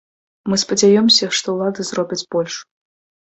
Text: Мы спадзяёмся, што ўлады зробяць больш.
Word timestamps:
Мы 0.51 0.55
спадзяёмся, 0.61 1.29
што 1.41 1.47
ўлады 1.57 1.85
зробяць 1.91 2.21
больш. 2.37 2.55